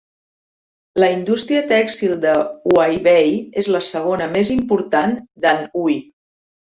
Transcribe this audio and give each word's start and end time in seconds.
La 1.01 1.09
indústria 1.15 1.59
tèxtil 1.71 2.15
de 2.23 2.31
Huaibei 2.71 3.29
és 3.63 3.69
la 3.75 3.81
segona 3.89 4.29
més 4.37 4.53
important 4.57 5.15
d'Anhui. 5.45 5.99